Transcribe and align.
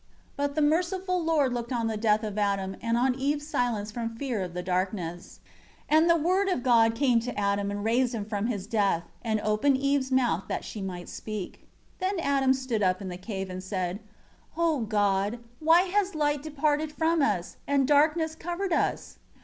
5 0.35 0.35
But 0.35 0.55
the 0.55 0.63
merciful 0.63 1.23
Lord 1.23 1.53
looked 1.53 1.71
on 1.71 1.85
the 1.85 1.95
death 1.95 2.23
of 2.23 2.35
Adam, 2.35 2.75
and 2.81 2.97
on 2.97 3.13
Eve's 3.13 3.45
silence 3.45 3.91
from 3.91 4.15
fear 4.15 4.41
of 4.41 4.55
the 4.55 4.63
darkness. 4.63 5.23
6 5.23 5.41
And 5.89 6.09
the 6.09 6.15
Word 6.15 6.49
of 6.49 6.63
God 6.63 6.95
came 6.95 7.19
to 7.19 7.39
Adam 7.39 7.69
and 7.69 7.83
raised 7.83 8.15
him 8.15 8.25
from 8.25 8.47
his 8.47 8.65
death, 8.65 9.03
and 9.23 9.39
opened 9.41 9.77
Eve's 9.77 10.11
mouth 10.11 10.45
that 10.47 10.65
she 10.65 10.81
might 10.81 11.07
speak. 11.07 11.67
7 11.99 12.15
Then 12.17 12.25
Adam 12.25 12.53
stood 12.55 12.81
up 12.81 12.99
in 12.99 13.09
the 13.09 13.15
cave 13.17 13.47
and 13.51 13.63
said, 13.63 13.99
"O 14.57 14.79
God, 14.79 15.37
why 15.59 15.83
has 15.83 16.15
light 16.15 16.41
departed 16.41 16.91
from 16.91 17.21
us, 17.21 17.57
and 17.67 17.87
darkness 17.87 18.33
covered 18.33 18.73
us? 18.73 19.19